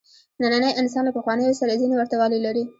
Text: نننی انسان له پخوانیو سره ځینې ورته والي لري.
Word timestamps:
نننی 0.41 0.71
انسان 0.81 1.03
له 1.05 1.11
پخوانیو 1.17 1.57
سره 1.61 1.79
ځینې 1.81 1.95
ورته 1.97 2.15
والي 2.17 2.39
لري. 2.45 2.63